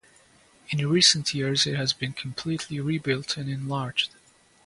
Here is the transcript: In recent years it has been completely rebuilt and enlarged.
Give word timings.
In 0.69 0.87
recent 0.89 1.31
years 1.35 1.67
it 1.67 1.75
has 1.75 1.93
been 1.93 2.13
completely 2.13 2.79
rebuilt 2.79 3.37
and 3.37 3.47
enlarged. 3.47 4.09